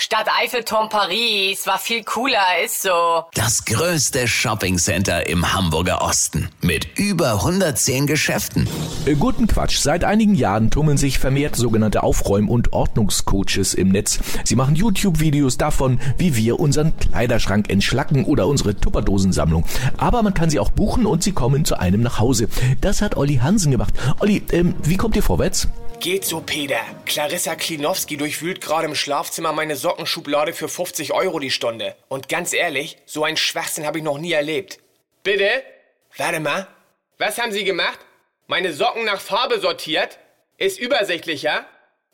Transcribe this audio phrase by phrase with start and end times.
[0.00, 3.24] Stadt Eiffelturm Paris war viel cooler, ist so.
[3.34, 8.66] Das größte Shoppingcenter im Hamburger Osten mit über 110 Geschäften.
[9.04, 9.76] Äh, Guten Quatsch.
[9.78, 14.20] Seit einigen Jahren tummeln sich vermehrt sogenannte Aufräum- und Ordnungscoaches im Netz.
[14.44, 19.66] Sie machen YouTube-Videos davon, wie wir unseren Kleiderschrank entschlacken oder unsere Tupperdosensammlung.
[19.98, 22.48] Aber man kann sie auch buchen und sie kommen zu einem nach Hause.
[22.80, 23.92] Das hat Olli Hansen gemacht.
[24.20, 25.68] Olli, ähm, wie kommt ihr vorwärts?
[26.00, 26.80] Geht so, Peter.
[27.04, 31.94] Clarissa Klinowski durchwühlt gerade im Schlafzimmer meine Sockenschublade für 50 Euro die Stunde.
[32.08, 34.78] Und ganz ehrlich, so einen Schwachsinn habe ich noch nie erlebt.
[35.22, 35.62] Bitte?
[36.16, 36.66] Warte mal.
[37.18, 37.98] Was haben Sie gemacht?
[38.46, 40.18] Meine Socken nach Farbe sortiert?
[40.56, 41.66] Ist übersichtlicher?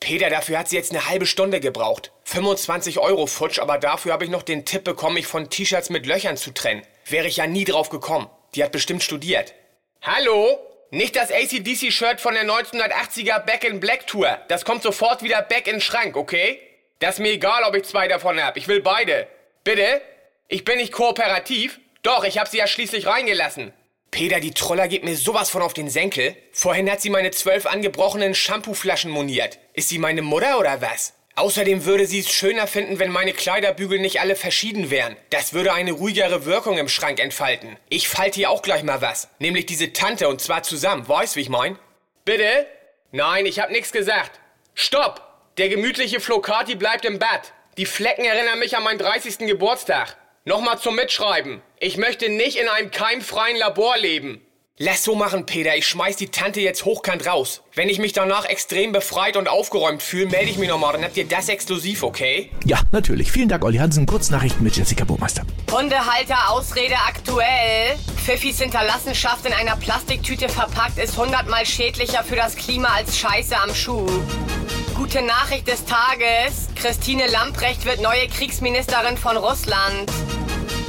[0.00, 2.10] Peter, dafür hat sie jetzt eine halbe Stunde gebraucht.
[2.24, 6.06] 25 Euro futsch, aber dafür habe ich noch den Tipp bekommen, mich von T-Shirts mit
[6.06, 6.86] Löchern zu trennen.
[7.04, 8.30] Wäre ich ja nie drauf gekommen.
[8.54, 9.52] Die hat bestimmt studiert.
[10.00, 10.58] Hallo?
[10.94, 14.38] Nicht das ACDC-Shirt von der 1980er Back in Black Tour.
[14.46, 16.60] Das kommt sofort wieder back in den Schrank, okay?
[17.00, 18.56] Das ist mir egal, ob ich zwei davon hab.
[18.56, 19.26] Ich will beide.
[19.64, 20.00] Bitte?
[20.46, 21.80] Ich bin nicht kooperativ?
[22.04, 23.72] Doch, ich hab sie ja schließlich reingelassen.
[24.12, 26.36] Peter, die Troller geht mir sowas von auf den Senkel.
[26.52, 29.58] Vorhin hat sie meine zwölf angebrochenen Shampooflaschen moniert.
[29.72, 31.12] Ist sie meine Mutter oder was?
[31.36, 35.16] Außerdem würde sie es schöner finden, wenn meine Kleiderbügel nicht alle verschieden wären.
[35.30, 37.76] Das würde eine ruhigere Wirkung im Schrank entfalten.
[37.88, 39.28] Ich falte hier auch gleich mal was.
[39.40, 41.08] Nämlich diese Tante und zwar zusammen.
[41.08, 41.76] Weißt, wie ich mein?
[42.24, 42.66] Bitte?
[43.10, 44.38] Nein, ich hab nix gesagt.
[44.74, 45.22] Stopp!
[45.58, 47.52] Der gemütliche Flocati bleibt im Bad.
[47.78, 49.38] Die Flecken erinnern mich an meinen 30.
[49.38, 50.16] Geburtstag.
[50.44, 51.62] Nochmal zum Mitschreiben.
[51.80, 54.43] Ich möchte nicht in einem keimfreien Labor leben.
[54.78, 55.76] Lass so machen, Peter.
[55.76, 57.62] Ich schmeiß die Tante jetzt hochkant raus.
[57.74, 60.94] Wenn ich mich danach extrem befreit und aufgeräumt fühle, melde ich mich nochmal.
[60.94, 62.50] Dann habt ihr das exklusiv, okay?
[62.64, 63.30] Ja, natürlich.
[63.30, 64.04] Vielen Dank, Olli Hansen.
[64.04, 65.42] Kurznachrichten mit Jessica Burmeister.
[65.70, 67.96] Hundehalter Ausrede aktuell.
[68.16, 73.72] Pfiffis Hinterlassenschaft in einer Plastiktüte verpackt ist hundertmal schädlicher für das Klima als Scheiße am
[73.72, 74.10] Schuh.
[74.96, 76.66] Gute Nachricht des Tages.
[76.74, 80.10] Christine Lamprecht wird neue Kriegsministerin von Russland.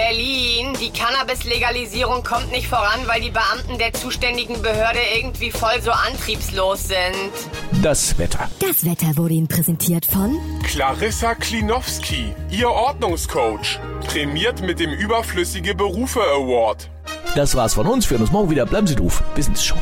[0.00, 0.72] Berlin.
[0.80, 6.84] Die Cannabis-Legalisierung kommt nicht voran, weil die Beamten der zuständigen Behörde irgendwie voll so antriebslos
[6.84, 7.82] sind.
[7.82, 8.48] Das Wetter.
[8.60, 13.78] Das Wetter wurde Ihnen präsentiert von Clarissa Klinowski, Ihr Ordnungscoach.
[14.06, 16.88] Prämiert mit dem Überflüssige Berufe Award.
[17.34, 18.08] Das war's von uns.
[18.08, 18.64] Wir hören uns morgen wieder.
[18.64, 19.22] Bleiben Sie doof.
[19.34, 19.76] Bis ins Show.